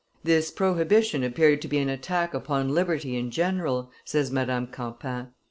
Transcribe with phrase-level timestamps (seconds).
[0.23, 5.27] "This prohibition appeared to be an attack upon liberty in general," says Madame Campan.